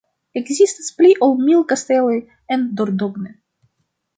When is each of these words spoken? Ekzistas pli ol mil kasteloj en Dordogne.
Ekzistas 0.39 0.87
pli 1.01 1.11
ol 1.27 1.35
mil 1.49 1.61
kasteloj 1.73 2.17
en 2.57 2.67
Dordogne. 2.81 3.31